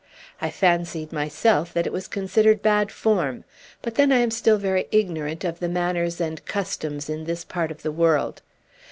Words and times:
I 0.41 0.49
fancied 0.49 1.13
myself 1.13 1.71
that 1.75 1.85
it 1.85 1.93
was 1.93 2.07
considered 2.07 2.63
bad 2.63 2.91
form; 2.91 3.43
but 3.83 3.93
then 3.93 4.11
I 4.11 4.17
am 4.17 4.31
still 4.31 4.57
very 4.57 4.87
ignorant 4.91 5.43
of 5.43 5.59
the 5.59 5.69
manners 5.69 6.19
and 6.19 6.43
customs 6.47 7.07
in 7.07 7.25
this 7.25 7.45
part 7.45 7.69
of 7.69 7.83
the 7.83 7.91
world. 7.91 8.41